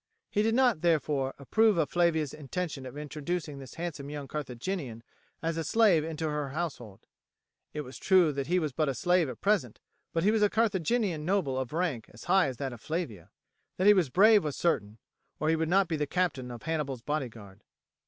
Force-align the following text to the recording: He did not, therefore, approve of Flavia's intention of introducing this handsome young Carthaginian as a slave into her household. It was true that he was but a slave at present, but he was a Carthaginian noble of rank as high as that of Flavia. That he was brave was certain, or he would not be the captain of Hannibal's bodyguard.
He 0.31 0.41
did 0.41 0.55
not, 0.55 0.81
therefore, 0.81 1.35
approve 1.37 1.77
of 1.77 1.91
Flavia's 1.91 2.33
intention 2.33 2.87
of 2.87 2.97
introducing 2.97 3.59
this 3.59 3.75
handsome 3.75 4.09
young 4.09 4.27
Carthaginian 4.27 5.03
as 5.43 5.57
a 5.57 5.63
slave 5.63 6.03
into 6.03 6.27
her 6.27 6.49
household. 6.49 7.05
It 7.71 7.81
was 7.81 7.99
true 7.99 8.33
that 8.33 8.47
he 8.47 8.57
was 8.57 8.71
but 8.73 8.89
a 8.89 8.95
slave 8.95 9.29
at 9.29 9.41
present, 9.41 9.79
but 10.11 10.23
he 10.23 10.31
was 10.31 10.41
a 10.41 10.49
Carthaginian 10.49 11.23
noble 11.23 11.55
of 11.55 11.71
rank 11.71 12.09
as 12.11 12.23
high 12.23 12.47
as 12.47 12.57
that 12.57 12.73
of 12.73 12.81
Flavia. 12.81 13.29
That 13.77 13.85
he 13.85 13.93
was 13.93 14.09
brave 14.09 14.43
was 14.43 14.55
certain, 14.55 14.97
or 15.39 15.49
he 15.49 15.55
would 15.55 15.69
not 15.69 15.87
be 15.87 15.97
the 15.97 16.07
captain 16.07 16.49
of 16.49 16.63
Hannibal's 16.63 17.03
bodyguard. 17.03 17.61